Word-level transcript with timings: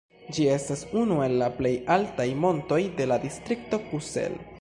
Ĝi 0.35 0.45
estas 0.51 0.79
unu 1.01 1.17
el 1.25 1.35
la 1.41 1.49
plej 1.59 1.73
altaj 1.97 2.27
montoj 2.45 2.79
de 3.01 3.07
la 3.13 3.19
distrikto 3.27 3.81
Kusel. 3.93 4.41